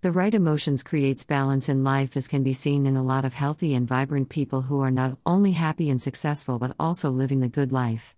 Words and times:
The 0.00 0.12
right 0.12 0.32
emotions 0.32 0.84
creates 0.84 1.24
balance 1.24 1.68
in 1.68 1.82
life 1.82 2.16
as 2.16 2.28
can 2.28 2.44
be 2.44 2.52
seen 2.52 2.86
in 2.86 2.96
a 2.96 3.02
lot 3.02 3.24
of 3.24 3.34
healthy 3.34 3.74
and 3.74 3.88
vibrant 3.88 4.28
people 4.28 4.62
who 4.62 4.80
are 4.80 4.92
not 4.92 5.18
only 5.26 5.50
happy 5.50 5.90
and 5.90 6.00
successful 6.00 6.60
but 6.60 6.76
also 6.78 7.10
living 7.10 7.40
the 7.40 7.48
good 7.48 7.72
life. 7.72 8.14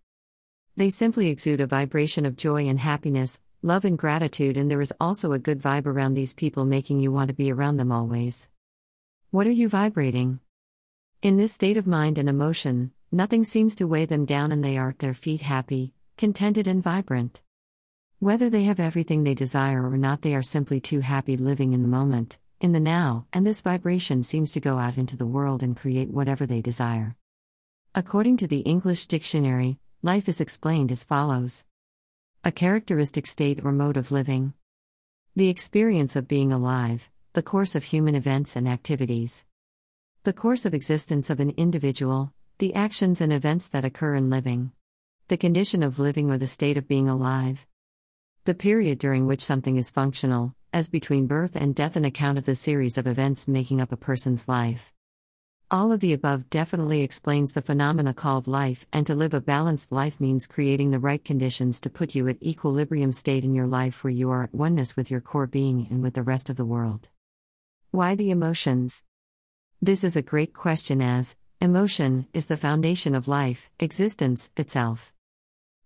They 0.77 0.91
simply 0.91 1.29
exude 1.29 1.63
a 1.63 1.67
vibration 1.67 2.27
of 2.27 2.37
joy 2.37 2.69
and 2.69 2.79
happiness, 2.79 3.41
love 3.63 3.87
and 3.87 3.97
gratitude 3.97 4.59
and 4.59 4.71
there 4.71 4.83
is 4.83 4.93
also 5.01 5.33
a 5.33 5.39
good 5.39 5.59
vibe 5.59 5.87
around 5.87 6.13
these 6.13 6.35
people 6.35 6.67
making 6.67 7.01
you 7.01 7.13
want 7.13 7.29
to 7.29 7.35
be 7.35 7.51
around 7.51 7.79
them 7.79 7.93
always. 7.93 8.51
What 9.31 9.47
are 9.47 9.51
you 9.51 9.71
vibrating? 9.71 10.41
In 11.23 11.39
this 11.39 11.55
state 11.55 11.79
of 11.79 11.87
mind 11.87 12.19
and 12.19 12.29
emotion, 12.29 12.93
nothing 13.11 13.43
seems 13.43 13.75
to 13.77 13.87
weigh 13.87 14.05
them 14.05 14.27
down 14.27 14.53
and 14.53 14.63
they 14.63 14.77
are 14.77 14.91
at 14.91 14.99
their 14.99 15.15
feet 15.15 15.41
happy, 15.41 15.95
contented 16.19 16.67
and 16.67 16.83
vibrant. 16.83 17.41
Whether 18.21 18.51
they 18.51 18.65
have 18.65 18.79
everything 18.79 19.25
they 19.25 19.33
desire 19.33 19.83
or 19.83 19.97
not, 19.97 20.21
they 20.21 20.35
are 20.35 20.43
simply 20.43 20.79
too 20.79 21.01
happy 21.01 21.39
living 21.39 21.73
in 21.73 21.81
the 21.81 21.89
moment, 21.89 22.39
in 22.61 22.73
the 22.73 22.79
now, 22.79 23.27
and 23.33 23.47
this 23.47 23.63
vibration 23.63 24.25
seems 24.25 24.53
to 24.53 24.61
go 24.61 24.77
out 24.77 24.99
into 24.99 25.17
the 25.17 25.25
world 25.25 25.63
and 25.63 25.75
create 25.75 26.11
whatever 26.11 26.45
they 26.45 26.61
desire. 26.61 27.17
According 27.95 28.37
to 28.37 28.47
the 28.47 28.61
English 28.61 29.07
dictionary, 29.07 29.79
life 30.03 30.29
is 30.29 30.39
explained 30.39 30.93
as 30.93 31.03
follows 31.03 31.65
A 32.45 32.53
characteristic 32.53 33.27
state 33.27 33.65
or 33.65 33.73
mode 33.73 33.97
of 33.97 34.13
living, 34.13 34.53
the 35.35 35.49
experience 35.49 36.15
of 36.15 36.29
being 36.29 36.53
alive, 36.53 37.09
the 37.33 37.43
course 37.43 37.75
of 37.75 37.85
human 37.85 38.15
events 38.15 38.55
and 38.55 38.69
activities, 38.69 39.47
the 40.25 40.35
course 40.35 40.67
of 40.67 40.75
existence 40.75 41.31
of 41.31 41.41
an 41.41 41.55
individual, 41.57 42.35
the 42.59 42.75
actions 42.75 43.23
and 43.23 43.33
events 43.33 43.67
that 43.69 43.87
occur 43.87 44.15
in 44.15 44.29
living, 44.29 44.73
the 45.29 45.39
condition 45.39 45.83
of 45.83 45.99
living 45.99 46.31
or 46.31 46.37
the 46.37 46.47
state 46.47 46.77
of 46.77 46.87
being 46.87 47.09
alive. 47.09 47.67
The 48.45 48.55
period 48.55 48.99
during 48.99 49.27
which 49.27 49.43
something 49.45 49.77
is 49.77 49.91
functional, 49.91 50.55
as 50.73 50.89
between 50.89 51.27
birth 51.27 51.57
and 51.57 51.75
death, 51.75 51.95
an 51.97 52.07
account 52.07 52.39
of 52.39 52.47
the 52.47 52.55
series 52.55 52.97
of 52.97 53.07
events 53.07 53.47
making 53.47 53.83
up 53.83 53.93
a 53.93 53.99
person's 53.99 54.49
life. 54.49 54.95
All 55.71 55.93
of 55.93 56.01
the 56.01 56.15
above 56.15 56.49
definitely 56.49 57.03
explains 57.03 57.53
the 57.53 57.61
phenomena 57.61 58.15
called 58.15 58.49
life, 58.49 58.87
and 58.95 59.07
to 59.07 59.15
live 59.15 59.35
a 59.35 59.43
balanced 59.43 59.93
life 59.93 60.23
means 60.23 60.47
creating 60.47 60.91
the 60.91 60.99
right 60.99 61.23
conditions 61.23 61.81
to 61.81 61.91
put 61.91 62.15
you 62.15 62.29
at 62.29 62.43
equilibrium 62.43 63.13
state 63.13 63.45
in 63.45 63.55
your 63.55 63.67
life 63.67 64.03
where 64.03 64.11
you 64.11 64.31
are 64.31 64.45
at 64.45 64.55
oneness 64.55 64.97
with 64.97 65.11
your 65.11 65.21
core 65.21 65.47
being 65.47 65.87
and 65.91 66.03
with 66.03 66.15
the 66.15 66.23
rest 66.23 66.49
of 66.49 66.57
the 66.57 66.65
world. 66.65 67.11
Why 67.91 68.15
the 68.15 68.31
emotions? 68.31 69.05
This 69.83 70.03
is 70.03 70.17
a 70.17 70.23
great 70.23 70.55
question 70.55 71.03
as 71.03 71.37
emotion 71.61 72.27
is 72.33 72.47
the 72.47 72.57
foundation 72.57 73.15
of 73.15 73.29
life, 73.29 73.71
existence 73.79 74.49
itself. 74.57 75.13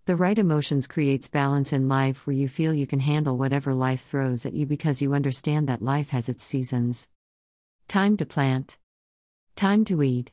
The 0.06 0.16
right 0.16 0.38
emotions 0.38 0.86
creates 0.86 1.30
balance 1.30 1.72
in 1.72 1.88
life 1.88 2.27
where 2.27 2.36
you 2.36 2.47
feel 2.47 2.74
you 2.74 2.86
can 2.86 3.00
handle 3.00 3.38
whatever 3.38 3.72
life 3.72 4.02
throws 4.02 4.44
at 4.44 4.52
you 4.52 4.66
because 4.66 5.00
you 5.00 5.14
understand 5.14 5.66
that 5.66 5.80
life 5.80 6.11
has 6.11 6.28
its 6.28 6.44
seasons. 6.44 7.08
Time 7.88 8.19
to 8.19 8.27
plant. 8.27 8.77
Time 9.56 9.83
to 9.86 9.96
weed. 9.96 10.30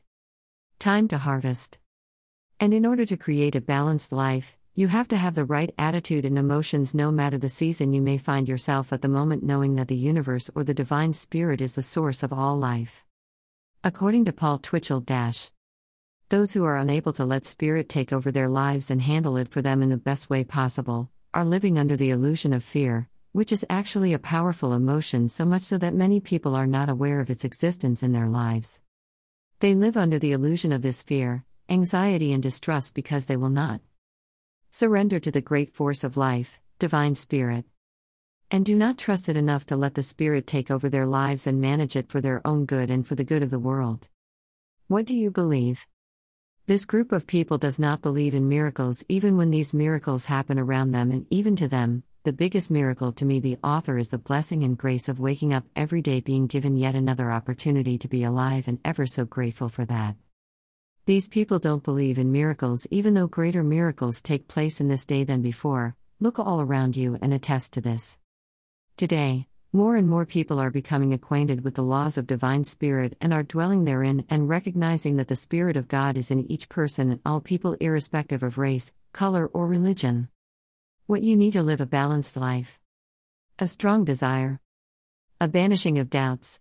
Time 0.78 1.08
to 1.08 1.16
harvest. 1.16 1.78
And 2.60 2.74
in 2.74 2.84
order 2.84 3.06
to 3.06 3.16
create 3.16 3.56
a 3.56 3.62
balanced 3.62 4.12
life, 4.12 4.58
you 4.74 4.88
have 4.88 5.08
to 5.08 5.16
have 5.16 5.34
the 5.34 5.46
right 5.46 5.72
attitude 5.78 6.26
and 6.26 6.38
emotions 6.38 6.94
no 6.94 7.10
matter 7.10 7.38
the 7.38 7.48
season 7.48 7.94
you 7.94 8.02
may 8.02 8.18
find 8.18 8.50
yourself 8.50 8.92
at 8.92 9.00
the 9.00 9.08
moment, 9.08 9.42
knowing 9.42 9.76
that 9.76 9.88
the 9.88 9.96
universe 9.96 10.50
or 10.54 10.64
the 10.64 10.74
divine 10.74 11.14
spirit 11.14 11.62
is 11.62 11.72
the 11.72 11.82
source 11.82 12.22
of 12.22 12.30
all 12.30 12.58
life. 12.58 13.06
According 13.82 14.26
to 14.26 14.34
Paul 14.34 14.58
Twitchell 14.58 15.00
Dash, 15.00 15.50
those 16.32 16.54
who 16.54 16.64
are 16.64 16.78
unable 16.78 17.12
to 17.12 17.26
let 17.26 17.44
spirit 17.44 17.90
take 17.90 18.10
over 18.10 18.32
their 18.32 18.48
lives 18.48 18.90
and 18.90 19.02
handle 19.02 19.36
it 19.36 19.50
for 19.50 19.60
them 19.60 19.82
in 19.82 19.90
the 19.90 19.98
best 19.98 20.30
way 20.30 20.42
possible 20.42 21.10
are 21.34 21.44
living 21.44 21.78
under 21.78 21.94
the 21.94 22.08
illusion 22.08 22.54
of 22.54 22.64
fear, 22.64 23.06
which 23.32 23.52
is 23.52 23.66
actually 23.68 24.14
a 24.14 24.18
powerful 24.18 24.72
emotion, 24.72 25.28
so 25.28 25.44
much 25.44 25.60
so 25.60 25.76
that 25.76 25.92
many 25.92 26.20
people 26.20 26.54
are 26.54 26.66
not 26.66 26.88
aware 26.88 27.20
of 27.20 27.28
its 27.28 27.44
existence 27.44 28.02
in 28.02 28.12
their 28.12 28.28
lives. 28.28 28.80
They 29.60 29.74
live 29.74 29.94
under 29.94 30.18
the 30.18 30.32
illusion 30.32 30.72
of 30.72 30.80
this 30.80 31.02
fear, 31.02 31.44
anxiety, 31.68 32.32
and 32.32 32.42
distrust 32.42 32.94
because 32.94 33.26
they 33.26 33.36
will 33.36 33.50
not 33.50 33.82
surrender 34.70 35.20
to 35.20 35.30
the 35.30 35.42
great 35.42 35.70
force 35.70 36.02
of 36.02 36.16
life, 36.16 36.62
divine 36.78 37.14
spirit, 37.14 37.66
and 38.50 38.64
do 38.64 38.74
not 38.74 38.96
trust 38.96 39.28
it 39.28 39.36
enough 39.36 39.66
to 39.66 39.76
let 39.76 39.96
the 39.96 40.02
spirit 40.02 40.46
take 40.46 40.70
over 40.70 40.88
their 40.88 41.04
lives 41.04 41.46
and 41.46 41.60
manage 41.60 41.94
it 41.94 42.08
for 42.08 42.22
their 42.22 42.40
own 42.46 42.64
good 42.64 42.90
and 42.90 43.06
for 43.06 43.16
the 43.16 43.22
good 43.22 43.42
of 43.42 43.50
the 43.50 43.58
world. 43.58 44.08
What 44.88 45.04
do 45.04 45.14
you 45.14 45.30
believe? 45.30 45.86
This 46.72 46.86
group 46.86 47.12
of 47.12 47.26
people 47.26 47.58
does 47.58 47.78
not 47.78 48.00
believe 48.00 48.34
in 48.34 48.48
miracles 48.48 49.04
even 49.06 49.36
when 49.36 49.50
these 49.50 49.74
miracles 49.74 50.24
happen 50.24 50.58
around 50.58 50.92
them 50.92 51.10
and 51.10 51.26
even 51.28 51.54
to 51.56 51.68
them. 51.68 52.02
The 52.24 52.32
biggest 52.32 52.70
miracle 52.70 53.12
to 53.12 53.26
me, 53.26 53.40
the 53.40 53.58
author, 53.62 53.98
is 53.98 54.08
the 54.08 54.16
blessing 54.16 54.62
and 54.62 54.78
grace 54.78 55.06
of 55.10 55.20
waking 55.20 55.52
up 55.52 55.64
every 55.76 56.00
day 56.00 56.22
being 56.22 56.46
given 56.46 56.78
yet 56.78 56.94
another 56.94 57.30
opportunity 57.30 57.98
to 57.98 58.08
be 58.08 58.24
alive 58.24 58.68
and 58.68 58.78
ever 58.86 59.04
so 59.04 59.26
grateful 59.26 59.68
for 59.68 59.84
that. 59.84 60.16
These 61.04 61.28
people 61.28 61.58
don't 61.58 61.84
believe 61.84 62.18
in 62.18 62.32
miracles 62.32 62.86
even 62.90 63.12
though 63.12 63.26
greater 63.26 63.62
miracles 63.62 64.22
take 64.22 64.48
place 64.48 64.80
in 64.80 64.88
this 64.88 65.04
day 65.04 65.24
than 65.24 65.42
before. 65.42 65.94
Look 66.20 66.38
all 66.38 66.62
around 66.62 66.96
you 66.96 67.18
and 67.20 67.34
attest 67.34 67.74
to 67.74 67.82
this. 67.82 68.18
Today, 68.96 69.46
more 69.74 69.96
and 69.96 70.06
more 70.06 70.26
people 70.26 70.58
are 70.58 70.70
becoming 70.70 71.14
acquainted 71.14 71.64
with 71.64 71.76
the 71.76 71.82
laws 71.82 72.18
of 72.18 72.26
divine 72.26 72.62
spirit 72.62 73.16
and 73.22 73.32
are 73.32 73.42
dwelling 73.42 73.84
therein 73.84 74.22
and 74.28 74.46
recognizing 74.46 75.16
that 75.16 75.28
the 75.28 75.36
spirit 75.36 75.78
of 75.78 75.88
God 75.88 76.18
is 76.18 76.30
in 76.30 76.50
each 76.52 76.68
person 76.68 77.10
and 77.10 77.20
all 77.24 77.40
people 77.40 77.72
irrespective 77.80 78.42
of 78.42 78.58
race, 78.58 78.92
color, 79.14 79.46
or 79.46 79.66
religion. 79.66 80.28
What 81.06 81.22
you 81.22 81.36
need 81.36 81.54
to 81.54 81.62
live 81.62 81.80
a 81.80 81.86
balanced 81.86 82.36
life. 82.36 82.78
A 83.58 83.66
strong 83.66 84.04
desire. 84.04 84.60
A 85.40 85.48
banishing 85.48 85.98
of 85.98 86.10
doubts. 86.10 86.60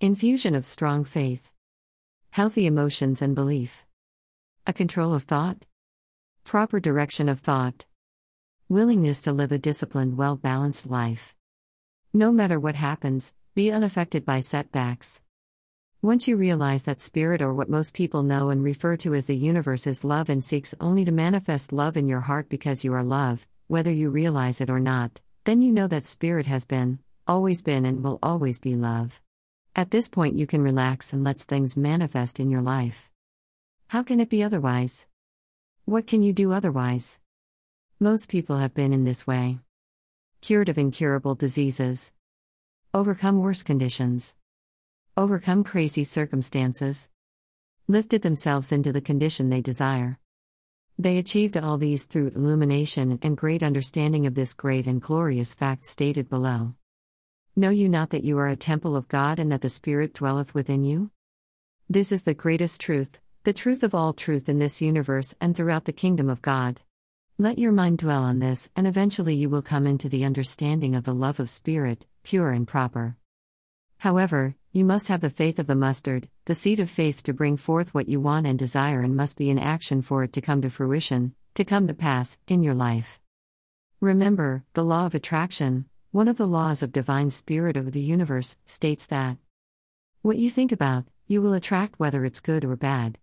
Infusion 0.00 0.56
of 0.56 0.64
strong 0.64 1.04
faith. 1.04 1.52
Healthy 2.30 2.66
emotions 2.66 3.22
and 3.22 3.36
belief. 3.36 3.84
A 4.66 4.72
control 4.72 5.14
of 5.14 5.22
thought. 5.22 5.66
Proper 6.42 6.80
direction 6.80 7.28
of 7.28 7.38
thought. 7.38 7.86
Willingness 8.68 9.20
to 9.20 9.32
live 9.32 9.52
a 9.52 9.58
disciplined, 9.58 10.16
well 10.16 10.34
balanced 10.34 10.90
life. 10.90 11.36
No 12.16 12.30
matter 12.30 12.60
what 12.60 12.76
happens, 12.76 13.34
be 13.56 13.72
unaffected 13.72 14.24
by 14.24 14.38
setbacks. 14.38 15.20
Once 16.00 16.28
you 16.28 16.36
realize 16.36 16.84
that 16.84 17.00
spirit, 17.00 17.42
or 17.42 17.52
what 17.52 17.68
most 17.68 17.92
people 17.92 18.22
know 18.22 18.50
and 18.50 18.62
refer 18.62 18.96
to 18.98 19.14
as 19.14 19.26
the 19.26 19.34
universe, 19.34 19.84
is 19.84 20.04
love 20.04 20.28
and 20.28 20.44
seeks 20.44 20.76
only 20.80 21.04
to 21.04 21.10
manifest 21.10 21.72
love 21.72 21.96
in 21.96 22.08
your 22.08 22.20
heart 22.20 22.48
because 22.48 22.84
you 22.84 22.94
are 22.94 23.02
love, 23.02 23.48
whether 23.66 23.90
you 23.90 24.10
realize 24.10 24.60
it 24.60 24.70
or 24.70 24.78
not, 24.78 25.20
then 25.42 25.60
you 25.60 25.72
know 25.72 25.88
that 25.88 26.04
spirit 26.04 26.46
has 26.46 26.64
been, 26.64 27.00
always 27.26 27.62
been, 27.62 27.84
and 27.84 28.04
will 28.04 28.20
always 28.22 28.60
be 28.60 28.76
love. 28.76 29.20
At 29.74 29.90
this 29.90 30.08
point, 30.08 30.38
you 30.38 30.46
can 30.46 30.62
relax 30.62 31.12
and 31.12 31.24
let 31.24 31.40
things 31.40 31.76
manifest 31.76 32.38
in 32.38 32.48
your 32.48 32.62
life. 32.62 33.10
How 33.88 34.04
can 34.04 34.20
it 34.20 34.30
be 34.30 34.44
otherwise? 34.44 35.08
What 35.84 36.06
can 36.06 36.22
you 36.22 36.32
do 36.32 36.52
otherwise? 36.52 37.18
Most 37.98 38.28
people 38.28 38.58
have 38.58 38.72
been 38.72 38.92
in 38.92 39.02
this 39.02 39.26
way 39.26 39.58
cured 40.44 40.68
of 40.68 40.76
incurable 40.76 41.34
diseases, 41.34 42.12
overcome 42.92 43.38
worse 43.38 43.62
conditions, 43.62 44.34
overcome 45.16 45.64
crazy 45.64 46.04
circumstances, 46.04 47.08
lifted 47.88 48.20
themselves 48.20 48.70
into 48.70 48.92
the 48.92 49.00
condition 49.00 49.48
they 49.48 49.62
desire. 49.62 50.18
They 50.98 51.16
achieved 51.16 51.56
all 51.56 51.78
these 51.78 52.04
through 52.04 52.32
illumination 52.36 53.18
and 53.22 53.38
great 53.38 53.62
understanding 53.62 54.26
of 54.26 54.34
this 54.34 54.52
great 54.52 54.86
and 54.86 55.00
glorious 55.00 55.54
fact 55.54 55.86
stated 55.86 56.28
below. 56.28 56.74
Know 57.56 57.70
you 57.70 57.88
not 57.88 58.10
that 58.10 58.24
you 58.24 58.36
are 58.36 58.48
a 58.48 58.54
temple 58.54 58.96
of 58.96 59.08
God 59.08 59.38
and 59.38 59.50
that 59.50 59.62
the 59.62 59.70
Spirit 59.70 60.12
dwelleth 60.12 60.54
within 60.54 60.84
you? 60.84 61.10
This 61.88 62.12
is 62.12 62.24
the 62.24 62.34
greatest 62.34 62.82
truth, 62.82 63.18
the 63.44 63.54
truth 63.54 63.82
of 63.82 63.94
all 63.94 64.12
truth 64.12 64.50
in 64.50 64.58
this 64.58 64.82
universe 64.82 65.34
and 65.40 65.56
throughout 65.56 65.86
the 65.86 65.92
kingdom 65.94 66.28
of 66.28 66.42
God. 66.42 66.82
Let 67.36 67.58
your 67.58 67.72
mind 67.72 67.98
dwell 67.98 68.22
on 68.22 68.38
this, 68.38 68.70
and 68.76 68.86
eventually 68.86 69.34
you 69.34 69.50
will 69.50 69.60
come 69.60 69.88
into 69.88 70.08
the 70.08 70.24
understanding 70.24 70.94
of 70.94 71.02
the 71.02 71.12
love 71.12 71.40
of 71.40 71.50
Spirit, 71.50 72.06
pure 72.22 72.52
and 72.52 72.64
proper. 72.64 73.16
However, 73.98 74.54
you 74.70 74.84
must 74.84 75.08
have 75.08 75.20
the 75.20 75.30
faith 75.30 75.58
of 75.58 75.66
the 75.66 75.74
mustard, 75.74 76.28
the 76.44 76.54
seed 76.54 76.78
of 76.78 76.88
faith 76.88 77.24
to 77.24 77.32
bring 77.32 77.56
forth 77.56 77.92
what 77.92 78.08
you 78.08 78.20
want 78.20 78.46
and 78.46 78.56
desire, 78.56 79.00
and 79.00 79.16
must 79.16 79.36
be 79.36 79.50
in 79.50 79.58
action 79.58 80.00
for 80.00 80.22
it 80.22 80.32
to 80.34 80.40
come 80.40 80.62
to 80.62 80.70
fruition, 80.70 81.34
to 81.56 81.64
come 81.64 81.88
to 81.88 81.92
pass, 81.94 82.38
in 82.46 82.62
your 82.62 82.72
life. 82.72 83.18
Remember, 84.00 84.62
the 84.74 84.84
law 84.84 85.04
of 85.04 85.16
attraction, 85.16 85.86
one 86.12 86.28
of 86.28 86.36
the 86.36 86.46
laws 86.46 86.84
of 86.84 86.92
divine 86.92 87.30
spirit 87.30 87.76
of 87.76 87.90
the 87.90 88.00
universe, 88.00 88.56
states 88.64 89.06
that 89.08 89.38
what 90.22 90.36
you 90.36 90.48
think 90.48 90.70
about, 90.70 91.06
you 91.26 91.42
will 91.42 91.54
attract 91.54 91.98
whether 91.98 92.24
it's 92.24 92.38
good 92.38 92.64
or 92.64 92.76
bad. 92.76 93.18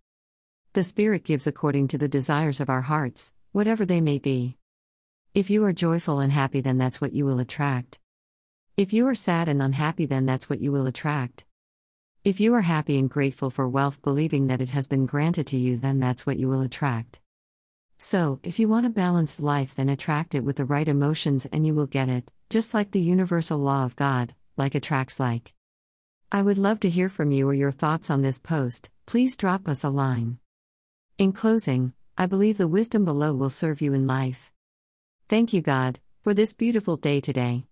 The 0.73 0.83
Spirit 0.83 1.23
gives 1.23 1.47
according 1.47 1.87
to 1.89 1.97
the 1.97 2.09
desires 2.09 2.59
of 2.59 2.69
our 2.69 2.81
hearts, 2.81 3.33
whatever 3.51 3.85
they 3.85 4.01
may 4.01 4.17
be. 4.17 4.57
If 5.33 5.49
you 5.49 5.63
are 5.65 5.73
joyful 5.73 6.19
and 6.19 6.31
happy, 6.31 6.61
then 6.61 6.77
that's 6.77 7.01
what 7.01 7.13
you 7.13 7.25
will 7.25 7.39
attract. 7.39 7.99
If 8.77 8.93
you 8.93 9.07
are 9.07 9.15
sad 9.15 9.49
and 9.49 9.61
unhappy, 9.61 10.05
then 10.05 10.25
that's 10.25 10.49
what 10.49 10.61
you 10.61 10.71
will 10.71 10.87
attract. 10.87 11.45
If 12.23 12.39
you 12.39 12.53
are 12.53 12.61
happy 12.61 12.97
and 12.97 13.09
grateful 13.09 13.49
for 13.49 13.67
wealth, 13.67 14.01
believing 14.01 14.47
that 14.47 14.61
it 14.61 14.69
has 14.69 14.87
been 14.87 15.05
granted 15.05 15.47
to 15.47 15.57
you, 15.57 15.77
then 15.77 15.99
that's 15.99 16.25
what 16.25 16.37
you 16.37 16.47
will 16.47 16.61
attract. 16.61 17.19
So, 17.97 18.39
if 18.43 18.59
you 18.59 18.67
want 18.67 18.85
a 18.85 18.89
balanced 18.89 19.39
life, 19.39 19.75
then 19.75 19.89
attract 19.89 20.33
it 20.35 20.43
with 20.43 20.55
the 20.55 20.65
right 20.65 20.87
emotions 20.87 21.45
and 21.45 21.65
you 21.65 21.73
will 21.73 21.87
get 21.87 22.09
it, 22.09 22.31
just 22.49 22.73
like 22.73 22.91
the 22.91 23.01
universal 23.01 23.57
law 23.57 23.85
of 23.85 23.95
God 23.95 24.33
like 24.57 24.75
attracts 24.75 25.19
like. 25.19 25.53
I 26.31 26.41
would 26.41 26.57
love 26.57 26.79
to 26.81 26.89
hear 26.89 27.09
from 27.09 27.31
you 27.31 27.47
or 27.47 27.53
your 27.53 27.71
thoughts 27.71 28.09
on 28.09 28.21
this 28.21 28.39
post, 28.39 28.89
please 29.05 29.35
drop 29.35 29.67
us 29.67 29.83
a 29.83 29.89
line. 29.89 30.37
In 31.17 31.33
closing, 31.33 31.93
I 32.17 32.25
believe 32.25 32.57
the 32.57 32.67
wisdom 32.67 33.05
below 33.05 33.33
will 33.33 33.49
serve 33.49 33.81
you 33.81 33.93
in 33.93 34.05
life. 34.05 34.51
Thank 35.29 35.53
you, 35.53 35.61
God, 35.61 35.99
for 36.21 36.33
this 36.33 36.53
beautiful 36.53 36.97
day 36.97 37.21
today. 37.21 37.65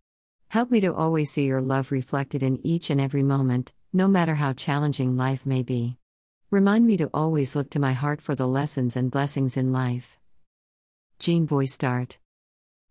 Help 0.47 0.71
me 0.71 0.79
to 0.81 0.93
always 0.93 1.31
see 1.31 1.45
your 1.45 1.61
love 1.61 1.91
reflected 1.91 2.41
in 2.41 2.65
each 2.65 2.89
and 2.89 2.99
every 2.99 3.21
moment, 3.21 3.73
no 3.93 4.07
matter 4.07 4.35
how 4.35 4.53
challenging 4.53 5.17
life 5.17 5.45
may 5.45 5.61
be. 5.61 5.97
Remind 6.51 6.87
me 6.87 6.97
to 6.97 7.09
always 7.13 7.55
look 7.55 7.69
to 7.71 7.79
my 7.79 7.93
heart 7.93 8.21
for 8.21 8.33
the 8.33 8.47
lessons 8.47 8.95
and 8.95 9.11
blessings 9.11 9.55
in 9.55 9.71
life. 9.71 10.17
Jean 11.19 11.45
Voistart. 11.45 12.17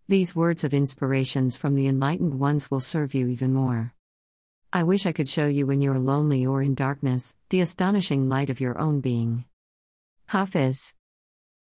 These 0.07 0.35
words 0.35 0.63
of 0.63 0.73
inspirations 0.73 1.57
from 1.57 1.75
the 1.75 1.87
enlightened 1.87 2.39
ones 2.39 2.71
will 2.71 2.79
serve 2.79 3.13
you 3.13 3.27
even 3.27 3.53
more. 3.53 3.93
I 4.71 4.83
wish 4.83 5.05
I 5.05 5.11
could 5.11 5.27
show 5.27 5.47
you 5.47 5.65
when 5.65 5.81
you 5.81 5.91
are 5.91 5.99
lonely 5.99 6.45
or 6.45 6.61
in 6.61 6.75
darkness, 6.75 7.35
the 7.49 7.59
astonishing 7.59 8.29
light 8.29 8.49
of 8.49 8.61
your 8.61 8.77
own 8.79 9.01
being. 9.01 9.45
Hafiz. 10.27 10.93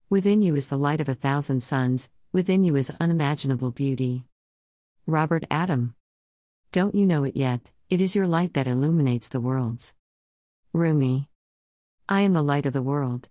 Within 0.09 0.41
you 0.41 0.55
is 0.55 0.69
the 0.69 0.77
light 0.77 1.01
of 1.01 1.09
a 1.09 1.13
thousand 1.13 1.61
suns, 1.61 2.09
within 2.31 2.63
you 2.63 2.77
is 2.77 2.95
unimaginable 2.97 3.71
beauty. 3.71 4.23
Robert 5.05 5.43
Adam. 5.51 5.95
Don't 6.71 6.95
you 6.95 7.05
know 7.05 7.25
it 7.25 7.35
yet? 7.35 7.71
It 7.89 7.99
is 7.99 8.15
your 8.15 8.25
light 8.25 8.53
that 8.53 8.69
illuminates 8.69 9.27
the 9.27 9.41
worlds. 9.41 9.95
Rumi. 10.71 11.27
I 12.07 12.21
am 12.21 12.31
the 12.31 12.41
light 12.41 12.65
of 12.65 12.71
the 12.71 12.81
world. 12.81 13.27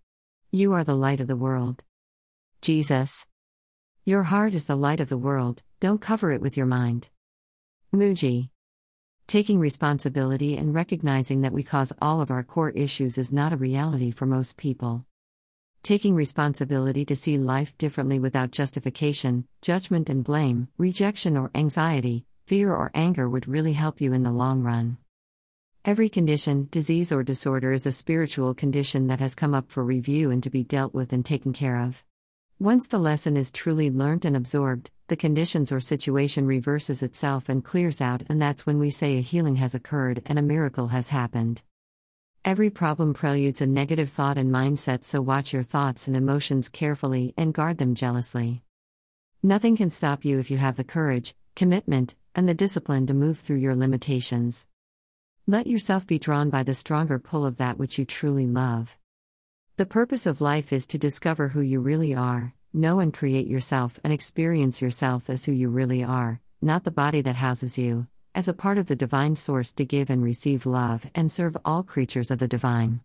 You 0.50 0.75
are 0.75 0.84
the 0.84 0.94
light 0.94 1.19
of 1.19 1.28
the 1.28 1.37
world. 1.37 1.82
Jesus. 2.61 3.26
Your 4.05 4.25
heart 4.25 4.52
is 4.52 4.67
the 4.67 4.76
light 4.76 5.00
of 5.00 5.08
the 5.08 5.17
world, 5.17 5.62
don't 5.81 6.02
cover 6.02 6.31
it 6.31 6.43
with 6.43 6.58
your 6.58 6.67
mind. 6.67 7.08
Mooji. 7.90 8.50
Taking 9.26 9.58
responsibility 9.58 10.58
and 10.58 10.75
recognizing 10.75 11.40
that 11.40 11.55
we 11.55 11.62
cause 11.62 11.94
all 12.02 12.20
of 12.20 12.31
our 12.31 12.44
core 12.44 12.70
issues 12.73 13.17
is 13.17 13.32
not 13.32 13.55
a 13.55 13.56
reality 13.56 14.11
for 14.11 14.26
most 14.26 14.58
people. 14.58 15.06
Taking 15.87 16.17
responsibility 16.17 17.05
to 17.05 17.15
see 17.15 17.38
life 17.38 17.79
differently 17.79 18.19
without 18.19 18.50
justification, 18.50 19.47
judgment 19.62 20.09
and 20.09 20.25
blame, 20.25 20.67
rejection 20.79 21.37
or 21.37 21.53
anxiety, 21.55 22.27
fear 22.49 22.75
or 22.75 22.91
anger 22.93 23.29
would 23.29 23.47
really 23.47 23.75
help 23.75 24.00
you 24.00 24.12
in 24.12 24.25
the 24.25 24.33
long 24.33 24.65
run. 24.65 24.97
Every 25.85 26.09
condition, 26.09 26.67
disease, 26.73 27.12
or 27.12 27.23
disorder 27.23 27.71
is 27.71 27.87
a 27.87 27.93
spiritual 27.93 28.53
condition 28.53 29.06
that 29.06 29.21
has 29.21 29.37
come 29.37 29.55
up 29.55 29.71
for 29.71 29.85
review 29.85 30.33
and 30.33 30.43
to 30.43 30.50
be 30.50 30.65
dealt 30.65 30.93
with 30.93 31.12
and 31.12 31.25
taken 31.25 31.53
care 31.53 31.77
of. 31.77 32.05
Once 32.59 32.88
the 32.88 32.99
lesson 32.99 33.37
is 33.37 33.53
truly 33.53 33.88
learnt 33.88 34.25
and 34.25 34.37
absorbed, 34.37 34.91
the 35.06 35.15
conditions 35.15 35.71
or 35.71 35.79
situation 35.79 36.49
reverses 36.49 37.00
itself 37.00 37.49
and 37.49 37.65
clears 37.65 38.00
out, 38.00 38.25
and 38.29 38.43
that's 38.43 38.67
when 38.67 38.81
we 38.81 38.91
say 38.91 39.19
a 39.19 39.21
healing 39.21 39.55
has 39.55 39.73
occurred 39.73 40.21
and 40.27 40.37
a 40.37 40.43
miracle 40.43 40.88
has 40.88 41.11
happened. 41.11 41.62
Every 42.47 42.71
problem 42.71 43.13
preludes 43.13 43.61
a 43.61 43.67
negative 43.67 44.09
thought 44.09 44.39
and 44.39 44.53
mindset, 44.53 45.05
so 45.05 45.21
watch 45.21 45.53
your 45.53 45.65
thoughts 45.65 46.07
and 46.07 46.17
emotions 46.17 46.69
carefully 46.69 47.35
and 47.37 47.53
guard 47.53 47.79
them 47.79 47.97
jealously. 47.97 48.63
Nothing 49.43 49.77
can 49.77 49.91
stop 49.91 50.25
you 50.25 50.39
if 50.39 50.49
you 50.49 50.57
have 50.57 50.77
the 50.77 50.85
courage, 50.85 51.35
commitment, 51.57 52.15
and 52.37 52.49
the 52.49 52.55
discipline 52.55 53.05
to 53.09 53.15
move 53.15 53.41
through 53.41 53.57
your 53.57 53.75
limitations. 53.75 54.69
Let 55.49 55.67
yourself 55.67 56.07
be 56.07 56.21
drawn 56.21 56.49
by 56.49 56.63
the 56.63 56.73
stronger 56.73 57.19
pull 57.19 57.45
of 57.45 57.57
that 57.57 57.79
which 57.79 57.99
you 57.99 58.05
truly 58.05 58.47
love. 58.47 58.97
The 59.77 59.85
purpose 59.85 60.25
of 60.25 60.41
life 60.41 60.73
is 60.73 60.87
to 60.87 60.99
discover 60.99 61.49
who 61.49 61.63
you 61.63 61.81
really 61.81 62.15
are, 62.15 62.55
know 62.73 63.01
and 63.01 63.13
create 63.13 63.49
yourself, 63.49 63.99
and 64.05 64.13
experience 64.13 64.81
yourself 64.81 65.29
as 65.29 65.47
who 65.47 65.53
you 65.53 65.69
really 65.69 66.05
are, 66.05 66.41
not 66.63 66.85
the 66.85 66.93
body 66.93 67.23
that 67.23 67.35
houses 67.35 67.77
you, 67.77 68.07
as 68.37 68.49
a 68.49 68.53
part 68.53 68.77
of 68.77 68.87
the 68.87 68.94
divine 68.94 69.35
source 69.35 69.73
to 69.73 69.83
give 69.83 70.11
and 70.11 70.23
receive 70.23 70.67
love 70.67 71.11
and 71.15 71.33
serve 71.33 71.56
all 71.65 71.83
creatures 71.83 72.31
of 72.31 72.38
the 72.38 72.47
divine. 72.47 73.00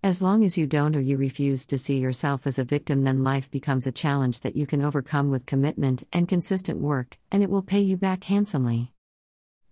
As 0.00 0.22
long 0.22 0.44
as 0.44 0.56
you 0.56 0.64
don't 0.64 0.94
or 0.94 1.00
you 1.00 1.16
refuse 1.16 1.66
to 1.66 1.76
see 1.76 1.98
yourself 1.98 2.46
as 2.46 2.56
a 2.56 2.64
victim, 2.64 3.02
then 3.02 3.24
life 3.24 3.50
becomes 3.50 3.84
a 3.84 3.90
challenge 3.90 4.40
that 4.40 4.54
you 4.54 4.64
can 4.64 4.80
overcome 4.80 5.28
with 5.28 5.44
commitment 5.44 6.04
and 6.12 6.28
consistent 6.28 6.78
work, 6.78 7.18
and 7.32 7.42
it 7.42 7.50
will 7.50 7.62
pay 7.62 7.80
you 7.80 7.96
back 7.96 8.22
handsomely. 8.24 8.92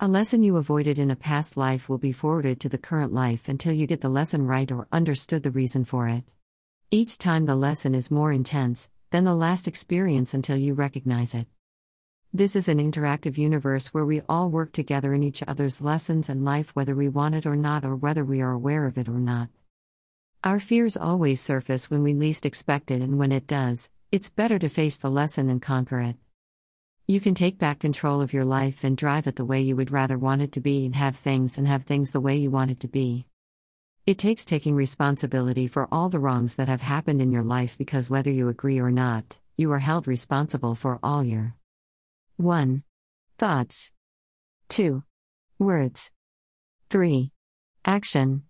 A 0.01 0.09
lesson 0.09 0.43
you 0.43 0.57
avoided 0.57 0.99
in 0.99 1.13
a 1.13 1.17
past 1.17 1.57
life 1.57 1.89
will 1.89 1.99
be 1.99 2.11
forwarded 2.11 2.59
to 2.59 2.69
the 2.69 2.77
current 2.77 3.13
life 3.13 3.49
until 3.49 3.73
you 3.73 3.87
get 3.87 4.01
the 4.01 4.09
lesson 4.09 4.49
right 4.49 4.73
or 4.73 4.89
understood 4.91 5.45
the 5.45 5.53
reason 5.53 5.85
for 5.85 6.09
it. 6.09 6.25
Each 6.91 7.19
time 7.19 7.47
the 7.47 7.55
lesson 7.55 7.95
is 7.95 8.11
more 8.11 8.33
intense 8.33 8.89
than 9.11 9.23
the 9.23 9.35
last 9.35 9.69
experience 9.69 10.35
until 10.35 10.57
you 10.57 10.75
recognize 10.75 11.37
it. 11.37 11.47
This 12.35 12.57
is 12.57 12.67
an 12.67 12.79
interactive 12.79 13.37
universe 13.37 13.89
where 13.89 14.07
we 14.07 14.23
all 14.27 14.49
work 14.49 14.73
together 14.73 15.13
in 15.13 15.23
each 15.23 15.43
other's 15.47 15.83
lessons 15.83 16.31
and 16.31 16.47
life, 16.47 16.75
whether 16.75 16.95
we 16.95 17.07
want 17.07 17.35
it 17.35 17.45
or 17.45 17.57
not, 17.57 17.85
or 17.85 17.95
whether 17.95 18.25
we 18.25 18.41
are 18.41 18.53
aware 18.53 18.87
of 18.87 18.97
it 18.97 19.07
or 19.07 19.19
not. 19.19 19.51
Our 20.43 20.59
fears 20.59 20.97
always 20.97 21.43
surface 21.43 21.91
when 21.91 22.03
we 22.03 22.15
least 22.15 22.47
expect 22.47 22.91
it, 22.91 23.03
and 23.03 23.19
when 23.19 23.33
it 23.33 23.47
does, 23.47 23.91
it's 24.11 24.31
better 24.31 24.59
to 24.61 24.71
face 24.71 24.97
the 24.97 25.11
lesson 25.11 25.51
and 25.51 25.61
conquer 25.61 26.01
it. 26.01 26.17
You 27.07 27.21
can 27.21 27.35
take 27.35 27.59
back 27.59 27.81
control 27.81 28.23
of 28.23 28.33
your 28.33 28.47
life 28.47 28.83
and 28.83 28.97
drive 28.97 29.27
it 29.27 29.37
the 29.37 29.45
way 29.45 29.61
you 29.61 29.77
would 29.77 29.91
rather 29.91 30.17
want 30.17 30.41
it 30.41 30.53
to 30.53 30.61
be 30.63 30.87
and 30.87 30.97
have 30.97 31.17
things 31.17 31.59
and 31.59 31.69
have 31.69 31.83
things 31.83 32.13
the 32.13 32.21
way 32.23 32.39
you 32.39 32.51
want 32.51 32.71
it 32.71 32.81
to 32.81 32.89
be. 32.89 33.27
It 34.07 34.17
takes 34.17 34.47
taking 34.47 34.75
responsibility 34.75 35.67
for 35.67 35.87
all 35.93 36.09
the 36.09 36.19
wrongs 36.19 36.55
that 36.55 36.69
have 36.69 36.81
happened 36.81 37.21
in 37.21 37.31
your 37.31 37.45
life 37.45 37.77
because 37.77 38.09
whether 38.09 38.31
you 38.31 38.49
agree 38.49 38.79
or 38.79 38.91
not, 38.91 39.39
you 39.59 39.71
are 39.71 39.81
held 39.81 40.09
responsible 40.09 40.75
for 40.75 40.99
all 41.03 41.23
your 41.23 41.57
1. 42.37 42.83
Thoughts 43.39 43.93
2. 44.69 45.03
Words 45.59 46.11
3. 46.91 47.31
Action 47.85 48.43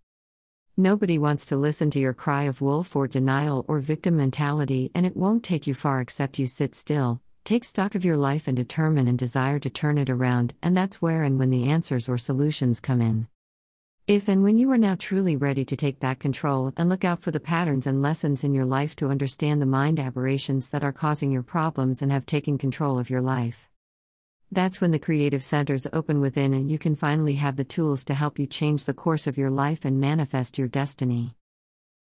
Nobody 0.77 1.19
wants 1.19 1.47
to 1.47 1.57
listen 1.57 1.91
to 1.91 2.01
your 2.01 2.15
cry 2.15 2.45
of 2.45 2.61
wolf 2.61 2.97
or 2.97 3.07
denial 3.07 3.65
or 3.69 3.81
victim 3.81 4.17
mentality, 4.17 4.91
and 4.95 5.05
it 5.05 5.17
won't 5.17 5.45
take 5.45 5.67
you 5.67 5.75
far 5.75 6.01
except 6.01 6.39
you 6.39 6.47
sit 6.47 6.75
still, 6.75 7.21
Take 7.45 7.65
stock 7.65 7.97
of 7.97 8.05
your 8.05 8.17
life 8.17 8.47
and 8.47 8.57
determine 8.57 9.09
and 9.09 9.19
desire 9.19 9.59
to 9.59 9.69
turn 9.69 9.99
it 9.99 10.09
around, 10.09 10.55
and 10.63 10.77
that's 10.77 11.03
where 11.03 11.25
and 11.25 11.41
when 11.41 11.51
the 11.51 11.69
answers 11.69 12.09
or 12.09 12.17
solutions 12.17 12.79
come 12.79 13.03
in. 13.03 13.27
If 14.07 14.29
and 14.29 14.45
when 14.45 14.59
you 14.59 14.71
are 14.71 14.79
now 14.79 14.95
truly 14.97 15.35
ready 15.35 15.65
to 15.65 15.77
take 15.77 15.99
back 15.99 16.21
control 16.21 16.73
and 16.77 16.89
look 16.89 17.05
out 17.05 17.21
for 17.21 17.33
the 17.33 17.41
patterns 17.41 17.85
and 17.85 18.01
lessons 18.01 18.45
in 18.45 18.55
your 18.55 18.65
life 18.65 18.95
to 18.97 19.09
understand 19.09 19.61
the 19.61 19.67
mind 19.67 19.99
aberrations 19.99 20.69
that 20.69 20.85
are 20.85 20.93
causing 20.93 21.33
your 21.33 21.43
problems 21.43 22.01
and 22.01 22.13
have 22.13 22.27
taken 22.27 22.59
control 22.59 22.97
of 22.97 23.11
your 23.11 23.21
life. 23.21 23.69
That's 24.53 24.83
when 24.83 24.91
the 24.91 24.99
creative 24.99 25.43
centers 25.43 25.87
open 25.95 26.21
within 26.21 26.53
and 26.53 26.71
you 26.71 26.79
can 26.79 26.95
finally 26.95 27.37
have 27.37 27.57
the 27.57 27.65
tools 27.65 28.05
to 28.05 28.13
help 28.13 28.39
you 28.39 28.47
change 28.47 28.85
the 28.85 28.93
course 28.93 29.27
of 29.27 29.39
your 29.39 29.49
life 29.49 29.87
and 29.87 29.99
manifest 29.99 30.59
your 30.59 30.69
destiny. 30.69 31.35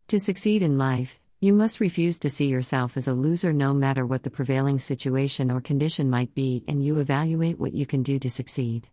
To 0.07 0.17
succeed 0.17 0.61
in 0.61 0.77
life, 0.77 1.19
you 1.41 1.51
must 1.51 1.81
refuse 1.81 2.17
to 2.19 2.29
see 2.29 2.47
yourself 2.47 2.95
as 2.95 3.05
a 3.05 3.13
loser 3.13 3.51
no 3.51 3.73
matter 3.73 4.05
what 4.05 4.23
the 4.23 4.29
prevailing 4.29 4.79
situation 4.79 5.51
or 5.51 5.59
condition 5.59 6.09
might 6.09 6.33
be, 6.33 6.63
and 6.69 6.81
you 6.81 6.99
evaluate 6.99 7.59
what 7.59 7.73
you 7.73 7.85
can 7.85 8.01
do 8.01 8.17
to 8.17 8.29
succeed. 8.29 8.87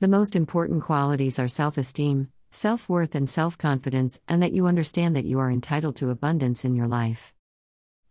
The 0.00 0.08
most 0.08 0.36
important 0.36 0.82
qualities 0.82 1.38
are 1.38 1.48
self 1.48 1.78
esteem, 1.78 2.30
self 2.50 2.90
worth, 2.90 3.14
and 3.14 3.28
self 3.28 3.56
confidence, 3.56 4.20
and 4.28 4.42
that 4.42 4.52
you 4.52 4.66
understand 4.66 5.16
that 5.16 5.24
you 5.24 5.38
are 5.38 5.50
entitled 5.50 5.96
to 5.96 6.10
abundance 6.10 6.62
in 6.62 6.76
your 6.76 6.86
life. 6.86 7.32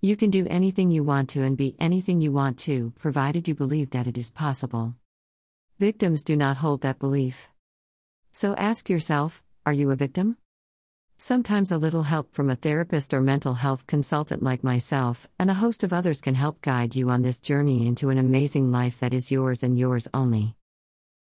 You 0.02 0.16
can 0.16 0.30
do 0.30 0.46
anything 0.50 0.92
you 0.92 1.04
want 1.04 1.30
to 1.30 1.44
and 1.44 1.58
be 1.58 1.76
anything 1.80 2.22
you 2.22 2.32
want 2.32 2.60
to, 2.60 2.94
provided 3.00 3.48
you 3.48 3.56
believe 3.56 3.92
that 3.92 4.08
it 4.08 4.18
is 4.18 4.32
possible. 4.32 4.96
Victims 5.80 6.24
do 6.24 6.36
not 6.36 6.58
hold 6.58 6.82
that 6.82 7.00
belief. 7.00 7.50
So 8.32 8.56
ask 8.56 8.90
yourself 8.90 9.42
are 9.66 9.74
you 9.74 9.90
a 9.90 9.96
victim? 9.96 10.38
Sometimes 11.18 11.72
a 11.72 11.78
little 11.78 12.04
help 12.04 12.36
from 12.36 12.50
a 12.50 12.56
therapist 12.56 13.14
or 13.14 13.22
mental 13.22 13.56
health 13.56 13.88
consultant 13.88 14.44
like 14.44 14.64
myself, 14.64 15.30
and 15.40 15.50
a 15.50 15.56
host 15.56 15.84
of 15.84 15.94
others 15.94 16.22
can 16.22 16.36
help 16.36 16.62
guide 16.62 16.96
you 16.96 17.10
on 17.10 17.22
this 17.22 17.40
journey 17.40 17.88
into 17.88 18.10
an 18.10 18.18
amazing 18.18 18.72
life 18.72 19.00
that 19.00 19.14
is 19.14 19.32
yours 19.32 19.64
and 19.64 19.80
yours 19.80 20.08
only. 20.14 20.56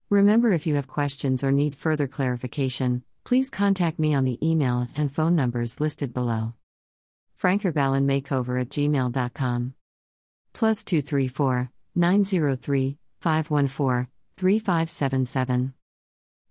Remember, 0.09 0.53
if 0.53 0.67
you 0.67 0.77
have 0.77 0.87
questions 0.87 1.45
or 1.45 1.53
need 1.53 1.75
further 1.75 2.07
clarification, 2.07 3.03
please 3.25 3.50
contact 3.50 3.99
me 3.99 4.15
on 4.15 4.25
the 4.25 4.39
email 4.47 4.87
and 4.97 5.12
phone 5.12 5.35
numbers 5.35 5.81
listed 5.81 6.15
below. 6.15 6.55
Frankerballenmakeover 7.41 8.61
at 8.61 8.69
gmail.com. 8.69 9.75
Plus 10.53 10.85
234 10.85 11.71
903 11.95 12.99
514 13.21 14.09
3577. 14.37 15.75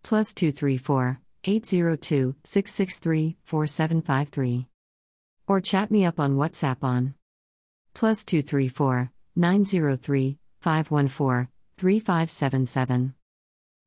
Plus 0.03 0.33
234 0.33 1.19
802 1.43 2.35
663 2.43 3.37
4753. 3.43 4.67
Or 5.47 5.61
chat 5.61 5.91
me 5.91 6.05
up 6.05 6.19
on 6.19 6.35
WhatsApp 6.35 6.83
on 6.83 7.13
plus 7.93 8.23
234 8.25 9.11
903 9.35 10.37
514 10.61 11.47
3577. 11.77 13.13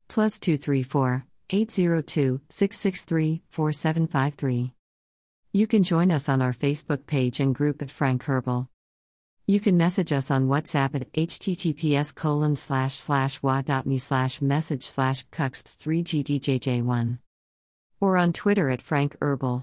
Plus 0.07 0.39
234 0.39 1.25
802 1.49 2.41
663 2.49 3.41
4753. 3.49 4.73
You 5.55 5.67
can 5.67 5.83
join 5.83 6.09
us 6.09 6.29
on 6.29 6.41
our 6.41 6.51
Facebook 6.51 7.05
page 7.05 7.39
and 7.39 7.53
group 7.53 7.83
at 7.83 7.91
Frank 7.91 8.23
Herbal. 8.23 8.67
You 9.45 9.59
can 9.59 9.77
message 9.77 10.11
us 10.11 10.31
on 10.31 10.47
WhatsApp 10.47 10.95
at 10.95 11.13
https 11.13 12.15
colon 12.15 12.55
slash 12.55 12.95
slash 12.95 13.39
wa.me 13.43 13.99
slash 13.99 14.41
message 14.41 14.81
slash 14.83 15.27
cuxt3gdjj1 15.27 17.19
or 18.01 18.17
on 18.17 18.33
Twitter 18.33 18.71
at 18.71 18.81
Frank 18.81 19.15
Herbal. 19.21 19.61